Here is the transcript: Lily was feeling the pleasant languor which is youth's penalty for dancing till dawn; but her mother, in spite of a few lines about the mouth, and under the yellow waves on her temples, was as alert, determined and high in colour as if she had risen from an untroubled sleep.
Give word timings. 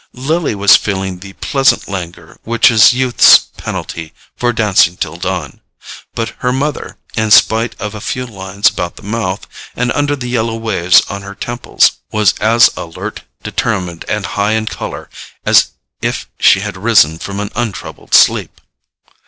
Lily 0.17 0.55
was 0.55 0.75
feeling 0.75 1.19
the 1.19 1.33
pleasant 1.33 1.87
languor 1.87 2.39
which 2.41 2.71
is 2.71 2.91
youth's 2.91 3.37
penalty 3.37 4.13
for 4.35 4.51
dancing 4.51 4.97
till 4.97 5.15
dawn; 5.15 5.61
but 6.15 6.29
her 6.39 6.51
mother, 6.51 6.97
in 7.15 7.29
spite 7.29 7.79
of 7.79 7.93
a 7.93 8.01
few 8.01 8.25
lines 8.25 8.67
about 8.67 8.95
the 8.95 9.03
mouth, 9.03 9.45
and 9.75 9.91
under 9.91 10.15
the 10.15 10.25
yellow 10.27 10.55
waves 10.55 11.03
on 11.07 11.21
her 11.21 11.35
temples, 11.35 11.97
was 12.11 12.33
as 12.39 12.71
alert, 12.75 13.21
determined 13.43 14.03
and 14.09 14.25
high 14.25 14.53
in 14.53 14.65
colour 14.65 15.07
as 15.45 15.67
if 16.01 16.27
she 16.39 16.61
had 16.61 16.77
risen 16.77 17.19
from 17.19 17.39
an 17.39 17.51
untroubled 17.55 18.15
sleep. 18.15 18.59